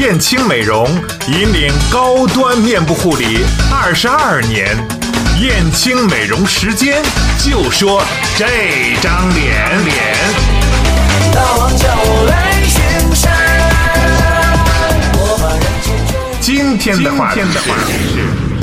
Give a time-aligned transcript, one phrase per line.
[0.00, 0.88] 燕青美容
[1.28, 4.74] 引领高端面部护理二十二年，
[5.42, 7.02] 燕青美容时间
[7.38, 8.02] 就说
[8.34, 8.46] 这
[9.02, 10.16] 张脸脸。
[11.34, 12.80] 大王叫我来巡
[13.14, 13.30] 山，
[15.18, 16.16] 我把人间追。
[16.40, 17.58] 今天的话题是，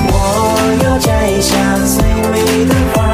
[0.07, 2.01] 我要摘下最
[2.31, 3.05] 美的花，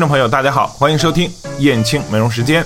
[0.00, 2.64] 众朋友，大家好，欢迎收听燕青美容时间。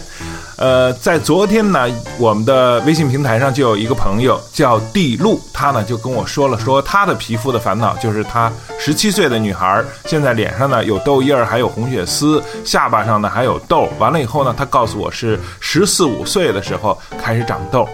[0.57, 13.89] 呃，在昨天呢，我们的微信平台上就有一个朋友叫地露，他呢就跟我说了，说他的皮肤的烦恼就是他十七岁的女孩，现在脸上呢有痘印儿，还有红血丝，下巴上呢还有痘。
[13.99, 17.89] 完了以后呢，他告诉我是十四五岁的时候开始长痘。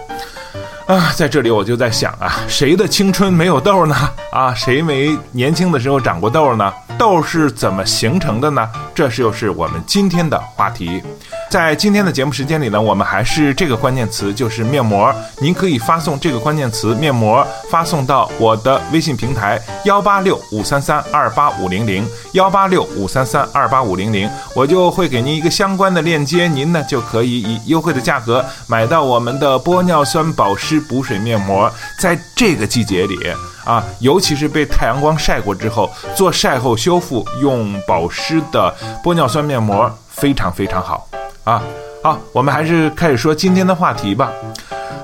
[0.91, 3.95] 啊，在这里我就在想啊，谁的青春没有痘呢？
[4.29, 6.69] 啊，谁没年轻的时候长过痘呢？
[6.97, 8.69] 痘是怎么形成的呢？
[8.93, 11.01] 这就是我们今天的话题。
[11.49, 15.13] 在今天的节目时间里呢，我们还是这个关键词，就是面膜。
[15.39, 31.71] 您可以发送这个关键词“面膜”发送到我的微信平台幺八六五三三二八五零零幺八六五三三二八五零零，我就会给您一个相关的链接，您呢就可以以优惠的价格买到我们的玻尿酸保湿补水面膜。
[31.99, 33.17] 在这个季节里
[33.63, 41.07] 啊，尤其是被太阳光晒过之后，做晒后修复用保湿的玻尿酸面膜非常非常好。
[41.43, 41.61] 啊，
[42.03, 44.31] 好，我们还是开始说今天的话题吧。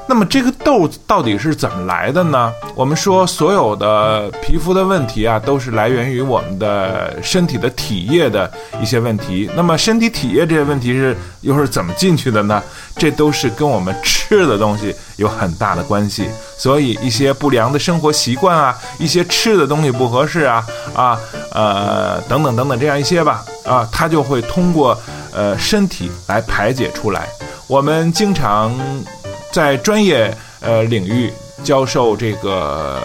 [0.08, 2.52] 那么这个痘到底是怎么来的呢？
[2.74, 8.50] 我们说所有的皮肤的问题啊，都是来源于我们的身体的体液的
[8.82, 9.50] 一些问题。
[9.56, 12.64] 那么身体体液这些问题是又是怎么进去的呢？
[12.96, 16.30] 这都是跟我们吃的东西有很大的关系。
[16.58, 21.20] 所以一些不良的生活习惯啊，一些吃的东西不合适啊，啊，
[21.52, 24.98] 呃，等等等等这样一些吧，啊，它就会通过。
[25.34, 27.28] 呃，身体来排解出来。
[27.68, 28.74] 我们经常
[29.52, 31.32] 在专业呃领域
[31.64, 33.02] 教授这个。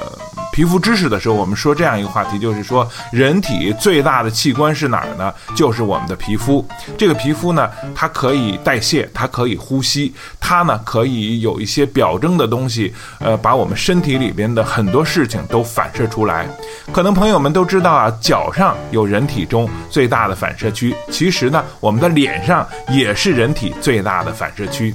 [0.53, 5.32] 皮肤知识的时候，我们说这样一个话题，就是说人体最大的器官是哪儿呢？
[5.56, 6.62] 就是我们的皮肤。
[6.98, 16.47] 这个皮肤呢，它可以代谢，它可以呼吸，它呢可以有一些表征的东西，呃，把我们身体里边的很多事情都反射出来。
[16.92, 24.94] 可能朋友们都知道啊，脚上有人体中最大的反射区，其实呢，我们的脸上也是人体最大的反射区。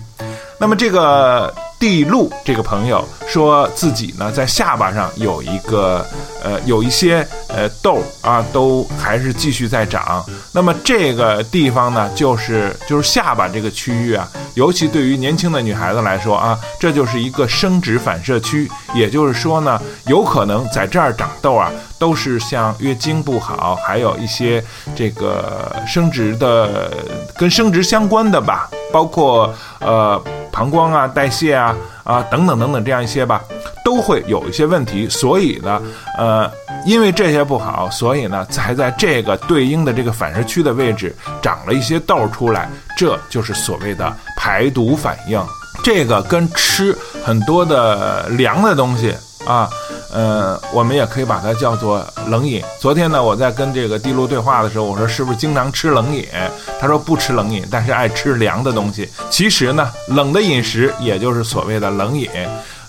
[0.60, 1.54] 那么这个。
[1.80, 6.04] 地路这个朋友说自己呢，在下巴上有一个，
[6.44, 7.18] 呃，有一些
[7.50, 10.26] 呃痘啊，都还是继续在长。
[10.52, 18.68] 那么这个地方呢，就是就是下巴这个区域啊，尤其对于年轻的女孩子来说啊，这就是一个生殖反射区。
[18.96, 24.64] 也就是说呢，有可能在这儿长痘啊，都是像月经不好，还有一些
[24.96, 26.92] 这个生殖的
[27.38, 30.20] 跟生殖相关的吧，包括呃。
[30.58, 33.44] 膀胱啊，代谢啊，啊等等等等，这样一些吧，
[33.86, 35.08] 都会有一些问题。
[35.08, 35.80] 所以呢，
[36.18, 36.50] 呃，
[36.84, 42.68] 因为这些不好，所以呢，才在这个对应的这个反射区的位置长了一些痘出来。
[42.98, 45.40] 这就是所谓的排毒反应。
[45.84, 49.16] 这个跟吃很多的凉的东西
[49.48, 49.70] 啊。
[50.10, 52.64] 呃，我们也可以把它叫做冷饮。
[52.80, 56.26] 昨天呢，我在跟这个地路对话的时候，我说是不是经常吃冷饮？
[56.80, 59.08] 他说不吃冷饮，但是爱吃凉的东西。
[59.30, 62.30] 其实呢，冷的饮食也就是所谓的冷饮，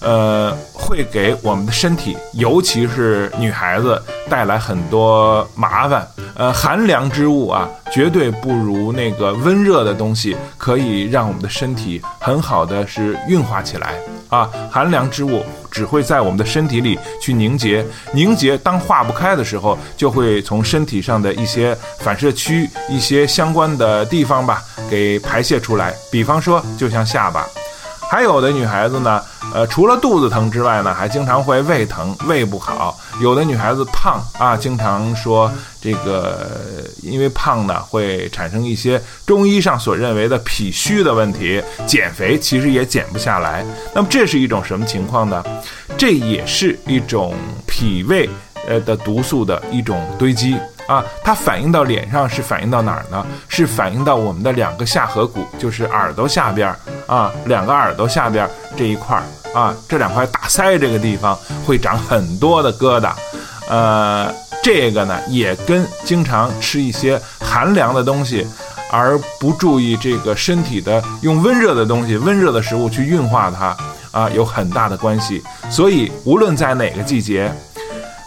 [0.00, 6.06] 呃，会给我们的身体，尤其是女孩子带来很多麻烦。
[6.34, 13.94] 呃，寒凉之物啊，绝对不如那个温热的东西可以让我们的身体很好的是运化起来
[14.28, 14.48] 啊。
[14.70, 15.42] 寒凉之物。
[15.70, 25.94] 只会在我们的身体里去凝结，凝结当化不开的时候，就会从身体上的一些反射区、一些相关的地方吧，给排泄出来。
[26.10, 27.47] 比方说，就像下巴。
[28.10, 32.98] 还有的女孩子呢，呃，除了肚子疼之外呢，还经常会胃疼，胃不好。
[33.20, 36.49] 有的女孩子胖啊，经常说这个，
[37.02, 43.62] 因为胖呢会产生一些中医上所认为的脾虚的问题，减肥其实也减不下来。
[43.94, 45.44] 那么这是一种什么情况呢？
[45.99, 47.34] 这也是一种
[47.66, 48.28] 脾胃
[48.66, 50.56] 呃的毒素的一种堆积。
[50.88, 53.25] 啊，它反映到脸上是反映到哪儿呢？
[53.46, 56.76] 是反映到我们的两个下颌骨，就是耳朵下边儿
[57.06, 63.12] 啊，两个耳朵下边儿这一块儿啊，这两块大腮这个地方会长很多的疙瘩，
[63.69, 64.32] 呃，
[64.64, 68.46] 这个呢也跟经常吃一些寒凉的东西，
[68.91, 73.76] 而不注意这个身体的用温热的东西、温热的食物去运化它
[74.11, 75.43] 啊，有很大的关系。
[75.69, 77.52] 所以无论在哪个季节。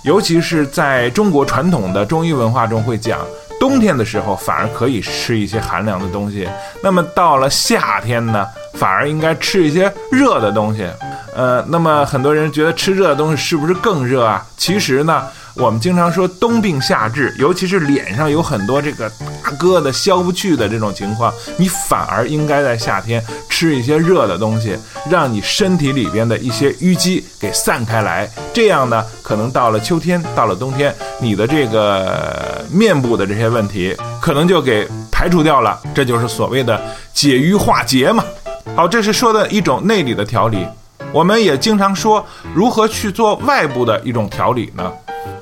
[0.03, 3.19] 尤其是在中国传统的中医文化中，会讲
[3.59, 6.48] 冬天的时候反而可以吃一些寒凉的东西。
[6.81, 10.88] 那么到了夏天呢，反而应该吃一些热的东西。
[11.36, 14.45] 呃，那么很多人觉得吃热的东西是不是更热啊？
[14.57, 15.24] 其实呢。
[15.56, 24.77] 我们经常说冬病夏治，尤其是脸上有很多这个大疙瘩消不去的这种情况，你反而应该在夏天吃一些热的东西，
[25.09, 28.30] 让你身体里边的一些淤积给散开来。
[28.53, 35.80] 这样呢，可能到了秋天，到了冬天，你的这个面部的这些问题可能就给排除掉了。
[35.94, 36.81] 这就是所谓的
[37.13, 38.24] 解瘀化结嘛。
[38.75, 40.65] 好，这是说的一种内里的调理。
[41.12, 44.89] 我们也经常说，如何去做外部的一种调理呢？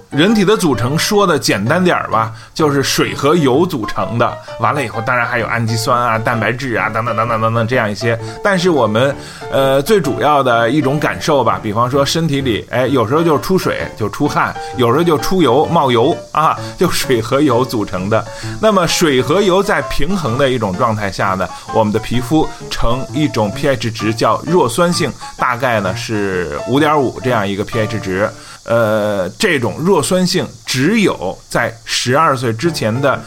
[0.09, 4.35] 人体的组成说的简单点儿吧，就是水和油组成的。
[4.59, 8.19] 完了以后，当然还有氨基酸啊、蛋白质啊等等等等等等这样一些。
[8.43, 9.15] 但是我们，
[9.51, 18.25] 呃，最主要的一种感受吧，比方说身体里，哎，有时候就出水就出汗，有时候就出油冒油啊，就水和油组成的。
[18.59, 28.27] 那么水和油在平衡的一种状态下呢，我们的皮肤呈一种 pH 值叫弱酸性，大概呢是五点五这样一个 pH 值。
[28.65, 33.19] 呃，这种弱酸性只有在十二岁之前的，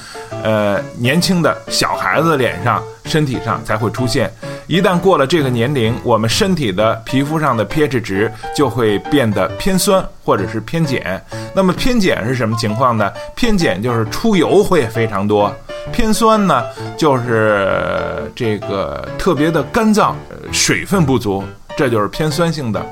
[0.43, 4.33] 呃，年轻的小孩子脸上、身体上才会出现。
[4.69, 11.23] 一旦过了这个年龄，我们身体的皮肤上的 pH 值就会变得偏酸或者是偏碱。
[11.55, 13.13] 那么偏碱是什么情况呢？
[13.35, 15.55] 偏碱就是出油会非常多，
[15.93, 16.65] 偏酸呢
[16.97, 20.15] 就是这个特别的干燥，
[20.53, 21.45] 水分不足，
[21.77, 22.85] 这就是偏酸性的。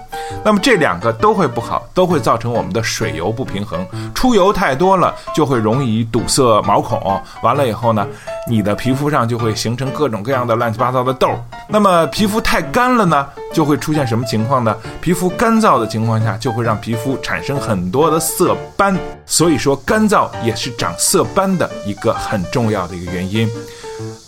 [0.44, 3.84] 那么这两个都会不好，都会造成我们的水油不平衡，
[4.14, 8.06] 出油太多了就会容易堵塞毛孔，完了以后呢，
[8.48, 11.28] 你的皮肤上就会形成各种各样的乱七八糟的痘。
[11.66, 14.76] 那么皮肤太干了呢，就会出现什么情况呢？
[15.00, 18.96] 皮肤干燥的情况下，就会让皮肤产生很多的色斑。
[19.26, 23.50] 所以说，干燥也是长色斑的一个很重要的一个原因。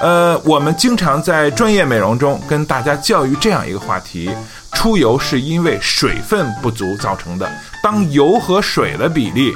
[0.02, 4.28] 呃，我们经常在专业美容中跟大家教育这样一个话题。
[4.72, 7.48] 出油是因为水分不足造成的。
[7.84, 9.52] 当油和水的比例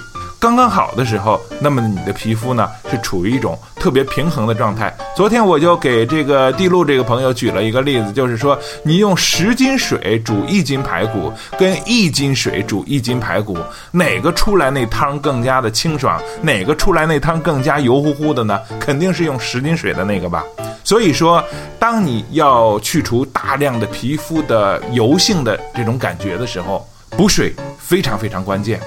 [0.46, 4.96] 刚刚好的时候，那么你的皮肤呢是处于一种特别平衡的状态。
[5.16, 13.58] 昨天我就给这个地路这个朋友举了一个例子，就是说你用十斤水煮一斤排骨，跟一斤水煮一斤排骨，
[13.90, 16.16] 哪个出来那汤更加的清爽？
[16.42, 18.60] 哪个出来那汤更加油乎乎的呢？
[18.78, 20.44] 肯定是用十斤水的那个吧。
[20.84, 21.42] 所以说，
[21.76, 28.78] 当你要去除大量的皮肤的油性的这种感觉的时候，补水非常非常关键。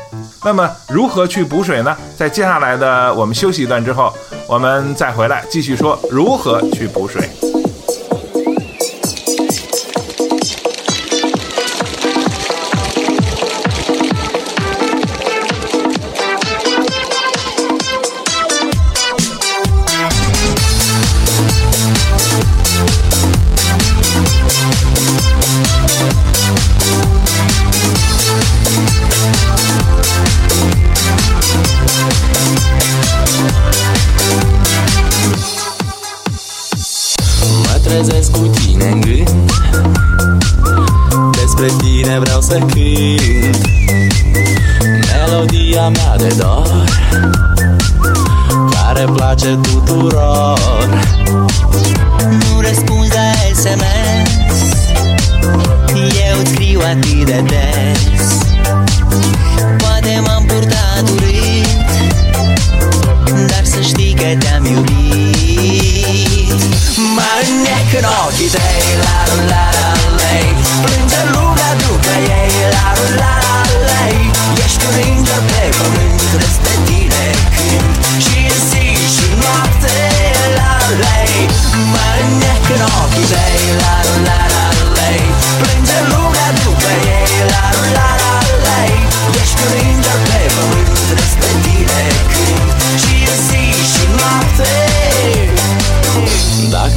[0.46, 1.98] 那么，如何去补水呢？
[2.16, 4.14] 在接下来的我们休息一段之后，
[4.48, 7.28] 我们再回来继续说如何去补水。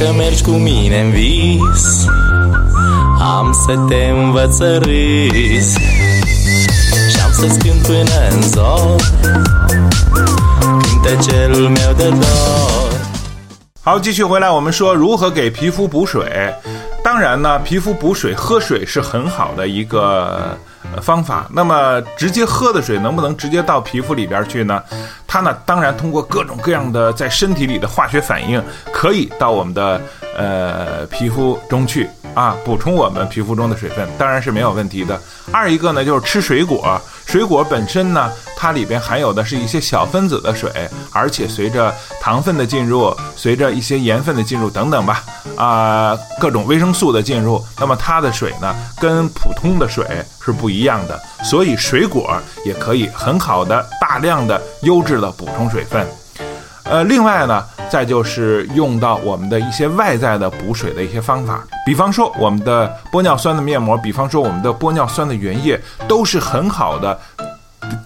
[0.03, 2.05] Dacă mergi cu mine în vis
[3.19, 5.77] Am să te învăț să râzi
[7.09, 9.01] Și am să-ți cânt până în zor
[10.81, 12.91] Cântecelul meu de dor
[13.83, 16.25] 好，继续回来，我们说如何给皮肤补水。
[17.03, 20.57] 当然呢，皮肤补水，喝水是很好的一个
[21.01, 21.47] 方法。
[21.51, 24.81] 那么，直接喝的水能不能直接到皮肤里边去呢？
[25.27, 29.99] 它呢，当然通过各种各样的在身体里的化学反应，可以到我们的
[30.37, 35.19] 呃皮肤中去啊，补充我们皮肤中的水分，当然是没有问题的。
[35.51, 37.01] 二一个呢，就是吃水果。
[37.33, 40.71] 水果本身呢，它里边含有的是一些小分子的水，
[41.11, 45.23] 而且随着糖分的进入，随着一些盐分的进入等等吧，
[45.57, 50.05] 啊，各种维生素的进入，那么它的水呢，跟普通的水
[50.45, 56.07] 是不一样的，所以水果也可以很好的、大量的、优质的补充水分。
[56.83, 67.19] 呃，另外呢，再就是用到我们的一些外在的补水的一些方法，比方说我们的玻尿酸的面膜，比方说我们的玻尿酸的原液，都是很好的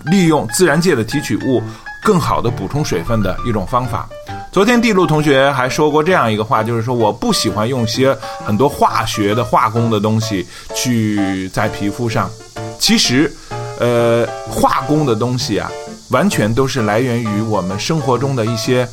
[0.04, 1.64] 利用自然界的提取物，
[2.04, 4.10] 更好的补充水分的一种方法。
[4.52, 8.14] 昨天地路同学还说过这样一个话，就是说我不喜欢用些
[8.46, 12.30] 很多化学的化工的东西去在皮肤上。
[12.78, 13.34] 其实，
[13.80, 15.72] 呃，化工的东西啊。
[16.12, 18.88] 完全都是来源于我们生活中的一些，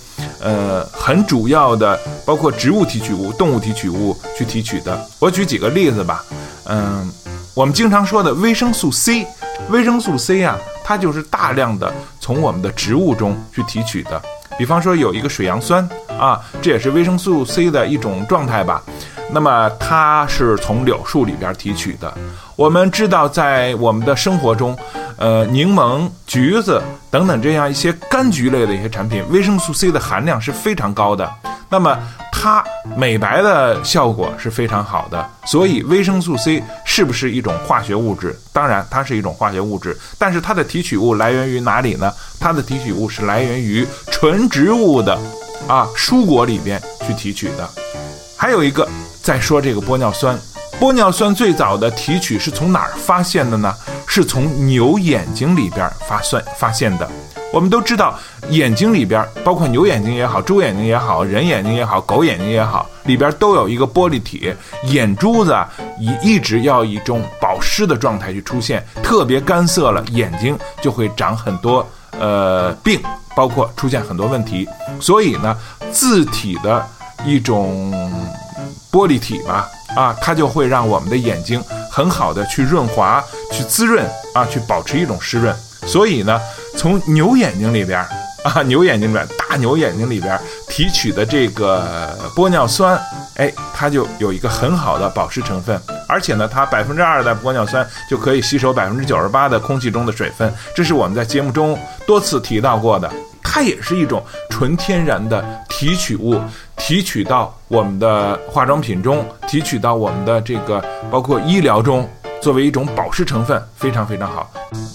[0.45, 5.09] 呃，很主要的，包括植物提取物、动物提取物去提取的。
[5.19, 6.23] 我举几个例子吧，
[6.67, 7.11] 嗯，
[7.55, 9.27] 我们经常说的维生素 C，
[9.71, 14.21] 维生素 C 啊，它就是大量的从我们的植物中去提取的。
[14.59, 18.83] 比方说有一个水杨酸啊，这也是维生素 C 的一种状态吧。
[19.33, 22.13] 那么它是从柳树里边提取的。
[22.55, 24.77] 我们知道，在我们的生活中，
[25.17, 31.31] 呃，柠檬、橘子等等这样一些柑橘类的一些产品，维生素 C 的含量是非常高的。
[31.71, 31.99] 那么
[32.31, 32.63] 它
[32.97, 35.29] 美白的效果是非常好的。
[35.47, 38.39] 所以维生素 C 是不是一种化学物质？
[38.53, 39.97] 当然，它是一种化学物质。
[40.19, 42.13] 但是它的提取物来源于哪里呢？
[42.39, 45.19] 它的提取物是来源于纯植物的，
[45.67, 47.69] 啊，蔬果里边去提取的。
[48.37, 48.87] 还有一个，
[49.23, 50.39] 再说这个玻尿酸。
[50.81, 53.75] 玻尿酸最早的提取是从哪儿发现的呢？
[54.07, 57.09] 是从牛眼睛里边发算发现的。
[57.53, 58.19] 我们都知道，
[58.51, 64.53] 眼睛里边，包括牛眼睛也好，猪眼睛也好，人眼睛也好，狗眼睛也好，里边都有一个玻璃体。
[64.85, 65.57] 眼珠子
[65.99, 71.87] 以一直要以一种保湿的状态去出现，特别干涩了，眼睛就会长很多
[72.19, 73.01] 呃病，
[73.37, 74.69] 包括出现很多问题。
[75.01, 75.57] 所以呢，
[75.93, 76.85] 自体的
[77.25, 77.93] 一种
[78.93, 79.69] 玻璃体吧。
[79.95, 83.23] 啊它就会让我们的眼睛很好的去润滑、
[83.53, 85.55] 去滋润啊，去保持一种湿润。
[85.87, 86.41] 所以呢，
[86.77, 88.01] 从牛眼睛里边
[88.45, 93.01] 啊，牛眼睛里边大牛眼睛里边提取的这个玻尿酸，
[93.37, 95.81] 哎，它就有一个很好的保湿成分。
[96.07, 103.11] 而且呢，它百分之二的玻尿酸就可以吸收百分之九十八的空气中的水分，这是我们在节目中多次提到过的。
[103.43, 105.45] 它也是一种纯天然的
[105.77, 106.41] 提取物，
[106.77, 112.09] 提取到我们的化妆品中，提取到我们的这个包括医疗中，
[112.41, 114.49] 作为一种保湿成分，非常非常好。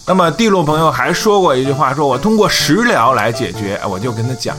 [0.07, 4.55] 那么地路朋友还说过一句话，说我通过食疗来解决，我就跟他讲，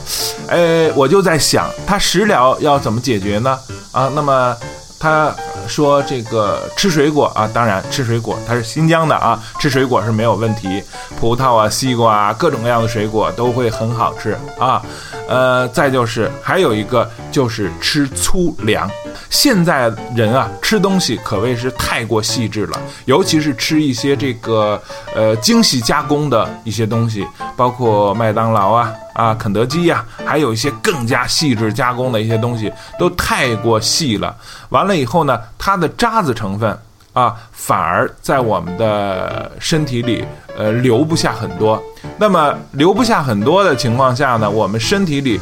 [0.47, 3.59] 呃，我就在想，他食疗要怎么解决呢？
[3.91, 4.55] 啊，那么
[4.99, 5.35] 他。
[5.67, 10.83] 说这个吃水果啊，当然吃水果，它是新疆的啊，吃水果是没有问题，
[11.19, 14.81] 葡萄啊、西瓜啊，各种各样的水果都会很好吃啊。
[15.27, 18.89] 呃，再就是还有一个就是吃粗粮。
[19.31, 24.79] 现在人啊，吃东西可谓是太过细致了，尤其是吃一些这个
[25.15, 28.93] 呃精细加工的一些东西，包括麦当劳啊。
[29.13, 34.33] 啊，肯德基呀，还有一些更加细致加工的一些东西，都太过细了。
[34.69, 36.75] 完了以后呢，它的渣子成分
[37.11, 40.25] 啊，反而在我们的身体里，
[40.57, 41.79] 呃，留不下很多。
[42.17, 45.39] 那么留不下很多的情况下呢，我们身体里，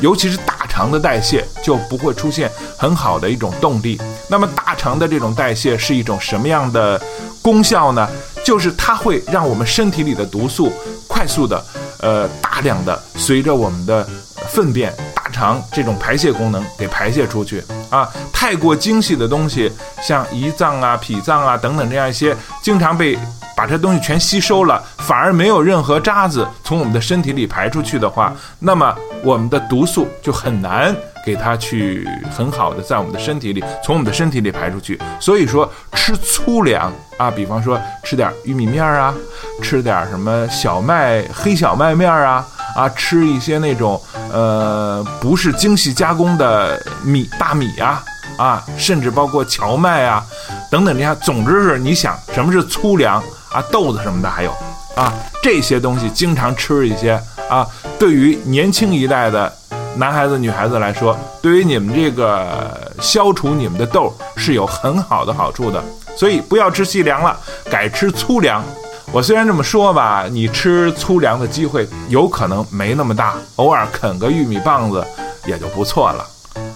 [0.00, 4.00] 尤其是大肠的代谢就不会出现很好的一种动力。
[4.28, 6.98] 那么大肠的这种代谢是一种什么样的
[7.42, 8.08] 功效呢？
[8.42, 10.72] 就是它会让我们身体里的毒素
[11.06, 11.62] 快速的。
[11.98, 14.08] 呃，大量的随着我们的
[14.48, 19.70] 粪便、大肠这种排泄功能给排泄出去啊，太过精细的东西，
[20.02, 23.18] 像胰脏啊、脾脏啊等等这样一些，经常被
[23.56, 30.94] 把这东西全吸收了，反而没有任何渣子从我们的身体里排出去的话，那么我们的毒素就很难。
[31.22, 34.98] 给它去很好的在我们的身体里，从我们的身体里排出去。
[35.20, 39.14] 所以说吃粗粮啊，比方说吃点玉米面儿啊，
[39.60, 44.00] 吃点什么小麦黑小麦面儿啊，啊，吃一些那种
[44.32, 48.02] 呃不是精细加工的米大米呀，
[48.38, 50.24] 啊，甚至包括荞麦啊
[50.70, 51.14] 等等这样。
[51.20, 54.52] 总之是你想什么是粗粮啊，豆子什么的还有
[54.94, 57.66] 啊这些东西经常吃一些啊，
[57.98, 59.52] 对于年轻一代的。
[59.96, 65.82] 男孩子、女孩子来说，对于你们这个消除你们的痘是有很好的好处的，
[66.16, 67.36] 所以不要吃细粮了，
[67.68, 68.62] 改吃粗粮。
[69.10, 75.04] 我虽然这么说吧，你吃粗粮的机会有可能没那么大，偶尔啃个玉米棒子
[75.44, 76.24] 也就不错了。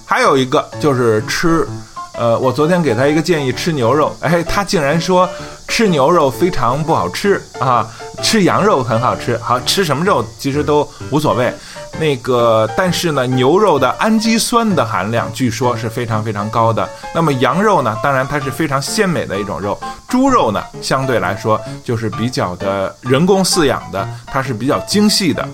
[0.04, 1.68] 还有一个就是吃，
[2.16, 5.28] 呃，我昨天给他一个建议，吃牛肉，哎，他竟然说。
[5.66, 7.88] 吃牛肉非常不好吃啊，
[8.22, 9.36] 吃羊肉很好吃。
[9.38, 11.52] 好吃什么肉其实都无所谓。
[11.98, 16.88] 那个，但是呢，牛肉的氨基酸的含量据说是非常非常高的。
[17.12, 19.76] 那么羊肉呢，当然它是非常鲜美的一种肉。
[20.06, 25.48] 猪肉呢，相对来说就是比较的人工饲养的，它是比较精细的，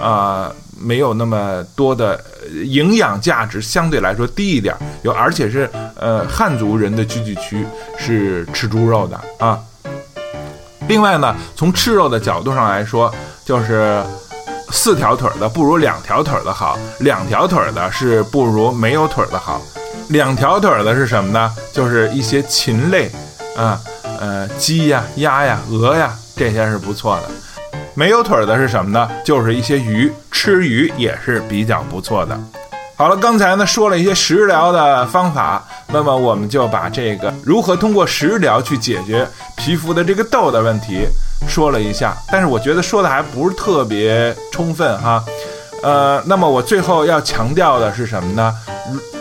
[0.00, 2.22] 啊，没有那么多的
[2.64, 4.74] 营养价值，相对来说低一点。
[5.02, 7.66] 有而且是呃汉族人的聚集区
[7.98, 9.58] 是吃猪肉的啊。
[10.88, 13.12] 另外呢，从吃肉的角度上来说，
[13.44, 14.02] 就是
[14.70, 19.60] 四条腿的不如两条腿的好，两条腿的是不如没有腿的好。
[20.10, 21.52] 两条腿的是什么呢？
[21.72, 23.10] 就是一些禽类，
[23.56, 23.80] 啊，
[24.20, 27.30] 呃，鸡呀、鸭呀、鹅呀，这些是不错的。
[27.96, 29.10] 没有腿儿的是什么呢？
[29.24, 32.38] 就是一些鱼，吃鱼也是比较不错的。
[32.94, 39.26] 好了，刚才呢说了一些食疗的方法，那么我们就把这个如何通过食疗去解决
[39.56, 41.06] 皮肤的这个痘的问题
[41.48, 45.24] 说了一下，但是我觉得说的还不是特别充分哈。
[45.82, 48.54] 呃，那么我最后要强调的是什么呢？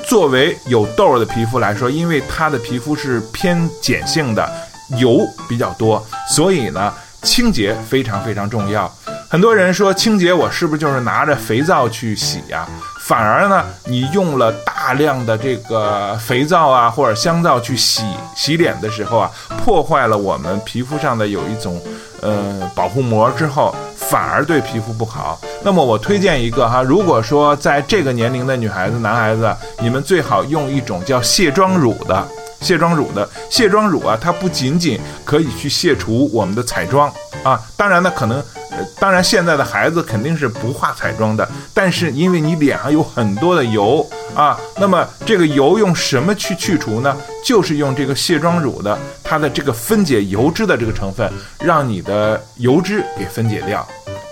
[0.06, 4.50] 作为有痘的皮肤来说，因为它的皮肤是偏碱性的，
[4.98, 6.94] 油比较多，所以呢，
[7.26, 8.90] 清洁非常非常重要。
[9.28, 12.66] 很多人说清洁，我是不是就是拿着肥皂去洗呀？
[13.02, 18.04] 反而呢，你用了大量的这个肥皂啊或者香皂去洗
[18.36, 19.30] 洗脸的时候啊，
[19.64, 21.82] 破坏了我们皮肤上的有一种
[22.22, 25.40] 呃保护膜之后，反而对皮肤不好。
[25.64, 32.28] 那么我推荐一个哈，如果说在这个年龄的女孩子、男孩子，你们最好用一种叫卸妆乳的。
[32.66, 38.40] 卸妆乳的卸妆乳啊，它不仅仅可以去卸除我们的彩妆啊，当然呢，可能，
[38.72, 44.04] 呃，当然现在的孩子肯定是不化彩妆的，但是因为你脸上有很多的油
[44.34, 47.16] 啊，那么这个油用什么去去除呢？
[47.44, 53.88] 就是用这个卸妆乳的它的这个分解油脂的这个成分，让你的油脂给分解掉，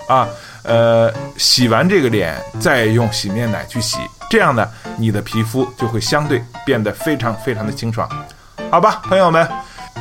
[0.08, 0.28] 啊，
[0.64, 3.98] 呃，洗完这个脸再用洗面奶去洗。
[4.30, 4.68] 这样呢，
[4.98, 8.10] 你的皮肤就会相对变得非常非常的清爽，
[8.72, 9.48] 好吧，朋友们。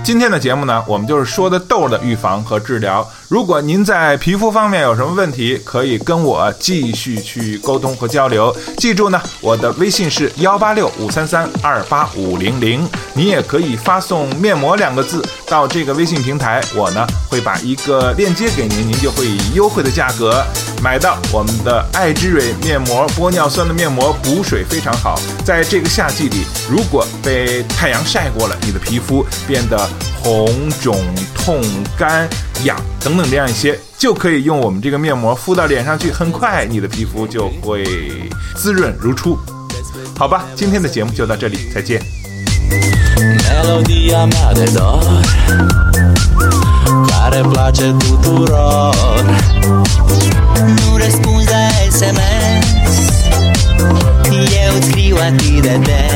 [0.05, 3.09] 今天的节目呢，我们就是说的痘的预防和治疗。
[3.28, 8.55] 如果您在皮肤方面有什么问题，可以跟我继续去沟通和交流。
[8.78, 12.87] 记住呢，我的微信是幺八六五三三二八五零零。
[13.14, 20.42] 你也可以发送“面膜”两个字到这个微信平台，我呢会把一个链接给您，您就会以优惠的价格
[20.83, 23.07] 买到我们的爱之蕊面膜。
[23.11, 29.82] 玻尿酸的面膜补水非常好，在这个夏季里，如果被太阳晒过了，你的皮肤变得
[30.23, 31.01] 红肿、
[31.35, 31.61] 痛、
[31.99, 32.29] 干、
[32.64, 37.85] 痒等等这样一些，就可以用我们这个面膜敷到脸上去，很快你的皮肤就会
[38.55, 39.38] 滋润如初。
[40.18, 42.01] 好吧，今天的节目就到这里，再见。
[47.33, 48.92] Care place tuturor
[50.77, 52.64] Nu răspunzi la SMS
[54.31, 56.12] Eu scriu atât de des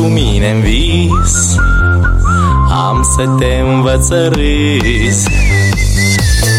[0.00, 1.56] Dacă mergi cu mine în vis.
[2.88, 5.28] Am să te învăț să râzi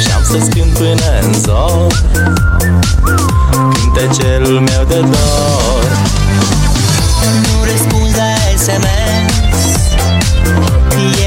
[0.04, 2.04] Și-am să-ți cânt până în zor
[3.74, 5.86] Cântecelul meu de dor.
[7.42, 9.34] Nu răspunzi la SMS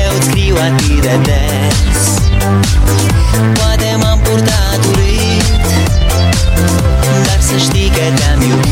[0.04, 2.20] Eu îți scriu atât de des.
[3.52, 5.66] Poate m-am purtat urât
[7.26, 8.63] Dar să știi că te-am iubit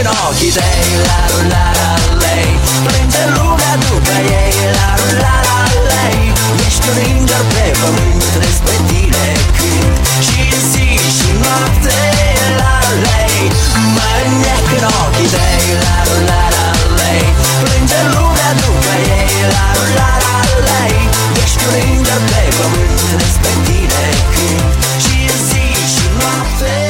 [0.00, 1.20] în ochii tăi La
[1.52, 1.90] la, la,
[2.22, 2.50] lei
[2.84, 4.88] Plânge lumea după ei La
[5.22, 5.58] la, la,
[5.90, 6.22] lei
[6.66, 9.94] Ești un înger pe pământ Despre tine cânt
[10.26, 10.86] Și zi
[11.16, 11.98] și noapte
[12.60, 13.42] La lei
[13.94, 15.96] Mă înnec în ochii tăi La
[16.28, 16.66] la, la,
[16.98, 17.26] lei
[17.62, 20.36] Plânge lumea după ei La la, la,
[20.66, 20.98] lei
[21.42, 24.70] Ești un înger pe pământ Despre tine cânt
[25.04, 26.89] Și zi și noapte